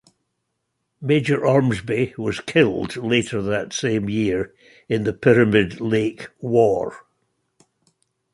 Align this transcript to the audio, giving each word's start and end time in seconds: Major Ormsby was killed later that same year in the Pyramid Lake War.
Major 0.99 1.45
Ormsby 1.45 2.15
was 2.17 2.39
killed 2.39 2.95
later 2.95 3.39
that 3.39 3.71
same 3.71 4.09
year 4.09 4.51
in 4.89 5.03
the 5.03 5.13
Pyramid 5.13 5.79
Lake 5.79 6.27
War. 6.39 7.05